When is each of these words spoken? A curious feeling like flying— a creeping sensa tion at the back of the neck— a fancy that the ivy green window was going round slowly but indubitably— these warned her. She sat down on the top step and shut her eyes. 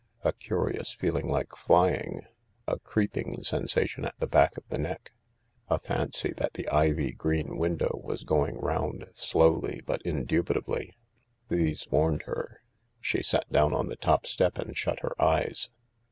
A 0.23 0.33
curious 0.33 0.95
feeling 0.95 1.29
like 1.29 1.55
flying— 1.55 2.21
a 2.67 2.79
creeping 2.79 3.35
sensa 3.43 3.87
tion 3.87 4.03
at 4.05 4.19
the 4.19 4.25
back 4.25 4.57
of 4.57 4.67
the 4.67 4.79
neck— 4.79 5.11
a 5.69 5.77
fancy 5.77 6.33
that 6.37 6.53
the 6.53 6.67
ivy 6.69 7.11
green 7.11 7.55
window 7.55 8.01
was 8.03 8.23
going 8.23 8.57
round 8.57 9.05
slowly 9.13 9.79
but 9.85 10.01
indubitably— 10.03 10.97
these 11.51 11.87
warned 11.91 12.23
her. 12.23 12.61
She 12.99 13.21
sat 13.21 13.47
down 13.51 13.75
on 13.75 13.89
the 13.89 13.95
top 13.95 14.25
step 14.25 14.57
and 14.57 14.75
shut 14.75 15.01
her 15.01 15.13
eyes. 15.21 15.69